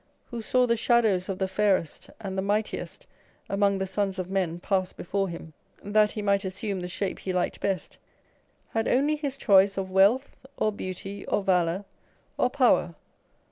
The 0.01 0.03
dwarf 0.03 0.11
in 0.11 0.17
the 0.17 0.25
romance, 0.25 0.31
who 0.31 0.41
saw 0.49 0.65
the 0.65 0.77
shadows 0.77 1.29
of 1.29 1.37
the 1.37 1.47
fairest 1.47 2.09
and 2.19 2.35
the 2.35 2.41
mightiest 2.41 3.05
among 3.47 3.77
the 3.77 3.85
sons 3.85 4.17
of 4.17 4.31
men 4.31 4.59
pass 4.59 4.93
before 4.93 5.29
him, 5.29 5.53
that 5.83 6.13
he 6.13 6.23
might 6.23 6.43
assume 6.43 6.79
the 6.79 6.87
shape 6.87 7.19
he 7.19 7.31
liked 7.31 7.59
best, 7.59 7.99
had 8.69 8.87
only 8.87 9.15
his 9.15 9.37
choice 9.37 9.77
of 9.77 9.91
wealth, 9.91 10.35
or 10.57 10.71
beauty, 10.71 11.23
or 11.27 11.43
valour, 11.43 11.85
or 12.35 12.49
power. 12.49 12.95